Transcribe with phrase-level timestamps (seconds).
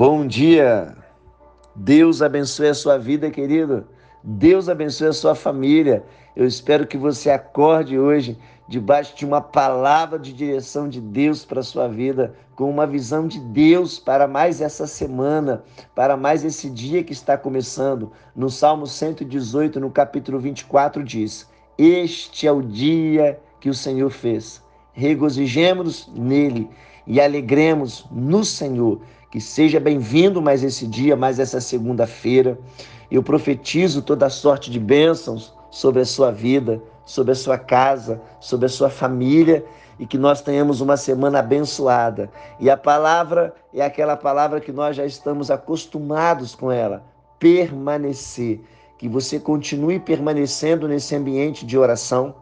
[0.00, 0.96] Bom dia.
[1.76, 3.86] Deus abençoe a sua vida, querido.
[4.24, 6.02] Deus abençoe a sua família.
[6.34, 11.60] Eu espero que você acorde hoje debaixo de uma palavra de direção de Deus para
[11.60, 15.62] a sua vida, com uma visão de Deus para mais essa semana,
[15.94, 18.10] para mais esse dia que está começando.
[18.34, 21.46] No Salmo 118, no capítulo 24, diz:
[21.76, 24.64] Este é o dia que o Senhor fez.
[24.92, 26.68] Regozijemos nele
[27.06, 29.00] e alegremos no Senhor.
[29.30, 32.58] Que seja bem-vindo mais esse dia, mais essa segunda-feira.
[33.10, 38.66] Eu profetizo toda sorte de bênçãos sobre a sua vida, sobre a sua casa, sobre
[38.66, 39.64] a sua família
[40.00, 42.30] e que nós tenhamos uma semana abençoada.
[42.58, 47.04] E a palavra é aquela palavra que nós já estamos acostumados com ela:
[47.38, 48.60] permanecer.
[48.98, 52.34] Que você continue permanecendo nesse ambiente de oração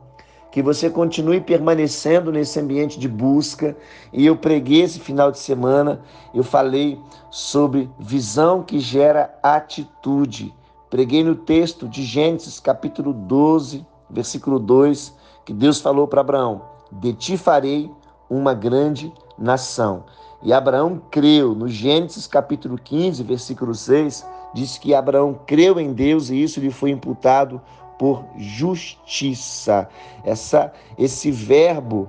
[0.51, 3.77] que você continue permanecendo nesse ambiente de busca.
[4.13, 6.01] E eu preguei esse final de semana,
[6.35, 6.99] eu falei
[7.31, 10.55] sobre visão que gera atitude.
[10.89, 15.15] Preguei no texto de Gênesis, capítulo 12, versículo 2,
[15.45, 17.91] que Deus falou para Abraão: De ti farei
[18.31, 20.05] uma grande nação.
[20.43, 21.55] E Abraão creu.
[21.55, 26.71] No Gênesis, capítulo 15, versículo 6, diz que Abraão creu em Deus e isso lhe
[26.71, 27.61] foi imputado
[27.99, 29.89] por justiça.
[30.25, 32.09] Essa, esse verbo,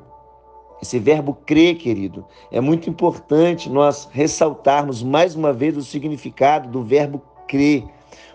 [0.81, 6.83] esse verbo crer, querido, é muito importante nós ressaltarmos mais uma vez o significado do
[6.83, 7.85] verbo crer.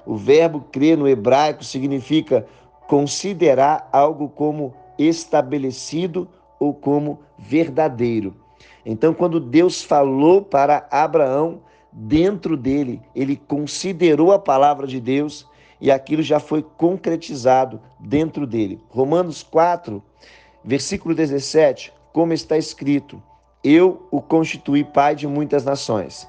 [0.05, 2.47] O verbo crer no hebraico significa
[2.89, 8.35] considerar algo como estabelecido ou como verdadeiro.
[8.85, 11.61] Então, quando Deus falou para Abraão,
[11.91, 15.47] dentro dele, ele considerou a palavra de Deus
[15.85, 18.81] e aquilo já foi concretizado dentro dele.
[18.89, 20.03] Romanos 4,
[20.65, 23.23] versículo 17, como está escrito:
[23.63, 26.27] Eu o constituí pai de muitas nações.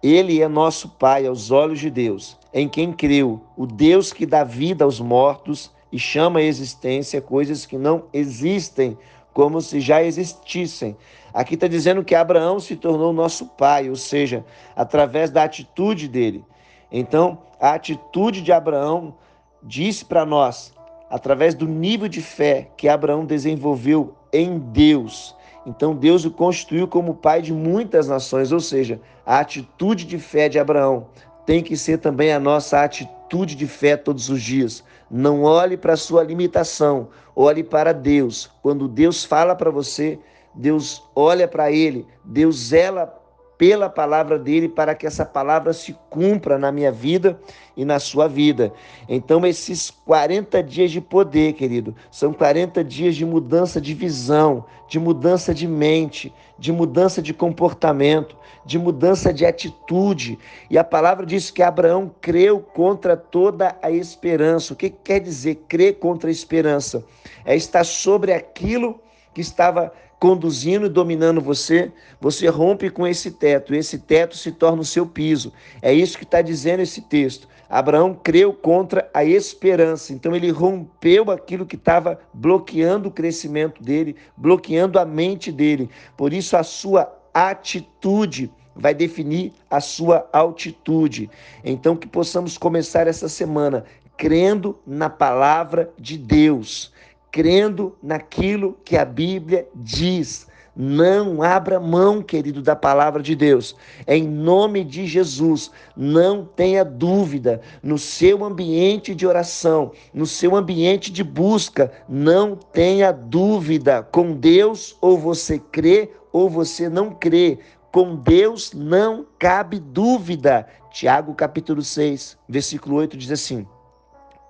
[0.00, 4.44] Ele é nosso pai aos olhos de Deus, em quem creu, o Deus que dá
[4.44, 8.96] vida aos mortos e chama à existência coisas que não existem,
[9.34, 10.96] como se já existissem.
[11.34, 14.44] Aqui está dizendo que Abraão se tornou nosso pai, ou seja,
[14.76, 16.44] através da atitude dele.
[16.92, 19.14] Então, a atitude de Abraão
[19.62, 20.74] disse para nós,
[21.08, 25.34] através do nível de fé que Abraão desenvolveu em Deus.
[25.64, 30.48] Então, Deus o constituiu como pai de muitas nações, ou seja, a atitude de fé
[30.48, 31.06] de Abraão
[31.46, 34.84] tem que ser também a nossa atitude de fé todos os dias.
[35.10, 38.50] Não olhe para a sua limitação, olhe para Deus.
[38.62, 40.18] Quando Deus fala para você,
[40.54, 43.21] Deus olha para ele, Deus zela
[43.56, 47.38] pela palavra dele para que essa palavra se cumpra na minha vida
[47.76, 48.72] e na sua vida.
[49.08, 54.98] Então, esses 40 dias de poder, querido, são 40 dias de mudança de visão, de
[54.98, 60.38] mudança de mente, de mudança de comportamento, de mudança de atitude.
[60.70, 64.72] E a palavra diz que Abraão creu contra toda a esperança.
[64.72, 67.04] O que quer dizer crer contra a esperança?
[67.44, 69.00] É estar sobre aquilo
[69.34, 69.92] que estava
[70.22, 71.90] conduzindo e dominando você,
[72.20, 75.52] você rompe com esse teto, esse teto se torna o seu piso.
[75.82, 77.48] É isso que está dizendo esse texto.
[77.68, 84.14] Abraão creu contra a esperança, então ele rompeu aquilo que estava bloqueando o crescimento dele,
[84.36, 85.90] bloqueando a mente dele.
[86.16, 91.28] Por isso, a sua atitude vai definir a sua altitude.
[91.64, 93.84] Então, que possamos começar essa semana
[94.16, 96.92] crendo na palavra de Deus
[97.32, 100.46] crendo naquilo que a Bíblia diz.
[100.74, 103.74] Não abra mão, querido, da palavra de Deus.
[104.06, 111.10] Em nome de Jesus, não tenha dúvida no seu ambiente de oração, no seu ambiente
[111.10, 114.02] de busca, não tenha dúvida.
[114.02, 117.58] Com Deus, ou você crê ou você não crê.
[117.90, 120.66] Com Deus não cabe dúvida.
[120.90, 123.66] Tiago capítulo 6, versículo 8 diz assim: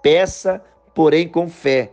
[0.00, 0.62] Peça,
[0.94, 1.93] porém, com fé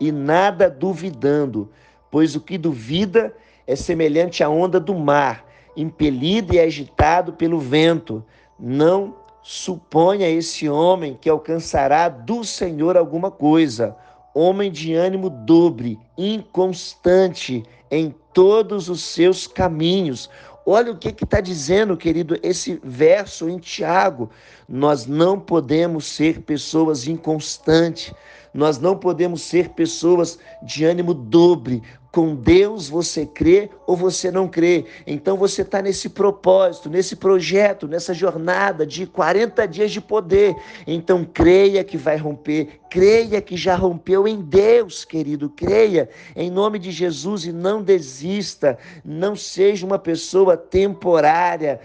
[0.00, 1.70] e nada duvidando,
[2.10, 5.44] pois o que duvida é semelhante à onda do mar,
[5.76, 8.24] impelido e agitado pelo vento.
[8.58, 13.94] Não suponha esse homem que alcançará do Senhor alguma coisa.
[14.34, 20.30] Homem de ânimo dobre, inconstante em todos os seus caminhos.
[20.64, 24.30] Olha o que está dizendo, querido, esse verso em Tiago.
[24.68, 28.12] Nós não podemos ser pessoas inconstantes.
[28.52, 31.82] Nós não podemos ser pessoas de ânimo dobre.
[32.12, 34.84] Com Deus você crê ou você não crê.
[35.06, 40.56] Então você está nesse propósito, nesse projeto, nessa jornada de 40 dias de poder.
[40.86, 45.48] Então creia que vai romper, creia que já rompeu em Deus, querido.
[45.50, 48.76] Creia em nome de Jesus e não desista.
[49.04, 51.80] Não seja uma pessoa temporária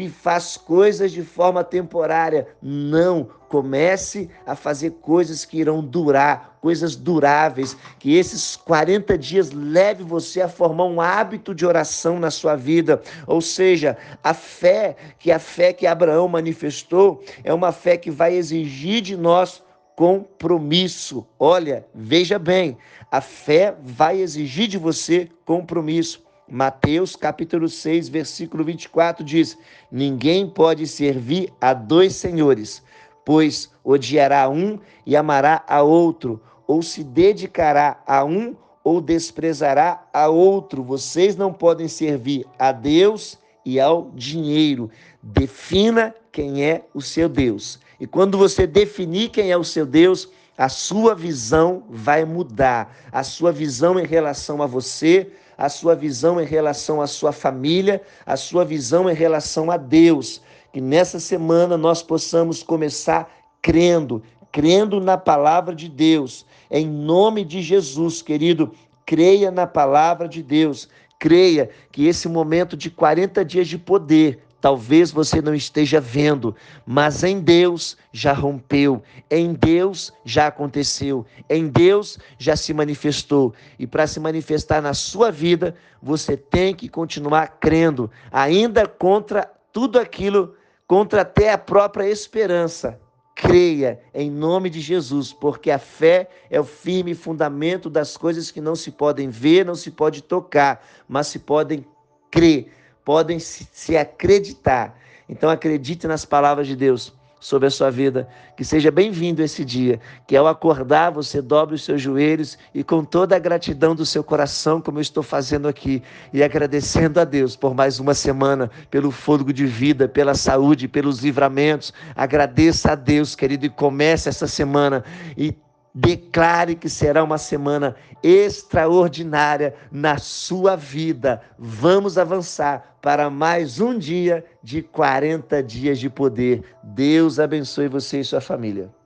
[0.00, 2.48] que faz coisas de forma temporária.
[2.62, 10.02] Não, comece a fazer coisas que irão durar, coisas duráveis, que esses 40 dias leve
[10.02, 13.02] você a formar um hábito de oração na sua vida.
[13.26, 18.34] Ou seja, a fé, que a fé que Abraão manifestou, é uma fé que vai
[18.34, 19.62] exigir de nós
[19.94, 21.26] compromisso.
[21.38, 22.78] Olha, veja bem,
[23.10, 26.29] a fé vai exigir de você compromisso.
[26.50, 29.56] Mateus capítulo 6, versículo 24 diz:
[29.90, 32.82] Ninguém pode servir a dois senhores,
[33.24, 40.28] pois odiará um e amará a outro, ou se dedicará a um ou desprezará a
[40.28, 40.82] outro.
[40.82, 44.90] Vocês não podem servir a Deus e ao dinheiro.
[45.22, 47.78] Defina quem é o seu Deus.
[48.00, 52.96] E quando você definir quem é o seu Deus, a sua visão vai mudar.
[53.12, 55.30] A sua visão em relação a você,
[55.60, 60.40] a sua visão em relação à sua família, a sua visão em relação a Deus.
[60.72, 63.30] Que nessa semana nós possamos começar
[63.60, 66.46] crendo, crendo na palavra de Deus.
[66.70, 68.72] Em nome de Jesus, querido,
[69.04, 70.88] creia na palavra de Deus.
[71.18, 76.54] Creia que esse momento de 40 dias de poder Talvez você não esteja vendo,
[76.84, 83.54] mas em Deus já rompeu, em Deus já aconteceu, em Deus já se manifestou.
[83.78, 89.98] E para se manifestar na sua vida, você tem que continuar crendo, ainda contra tudo
[89.98, 90.54] aquilo,
[90.86, 93.00] contra até a própria esperança.
[93.34, 98.60] Creia em nome de Jesus, porque a fé é o firme fundamento das coisas que
[98.60, 101.86] não se podem ver, não se pode tocar, mas se podem
[102.30, 102.70] crer
[103.10, 104.96] podem se acreditar.
[105.28, 108.28] Então acredite nas palavras de Deus sobre a sua vida.
[108.56, 109.98] Que seja bem-vindo esse dia,
[110.28, 114.22] que ao acordar você dobre os seus joelhos e com toda a gratidão do seu
[114.22, 119.10] coração, como eu estou fazendo aqui, e agradecendo a Deus por mais uma semana, pelo
[119.10, 121.92] fôlego de vida, pela saúde, pelos livramentos.
[122.14, 125.02] Agradeça a Deus, querido, e comece essa semana
[125.36, 125.52] e
[125.94, 131.40] Declare que será uma semana extraordinária na sua vida.
[131.58, 136.62] Vamos avançar para mais um dia de 40 dias de poder.
[136.82, 138.90] Deus abençoe você e sua família.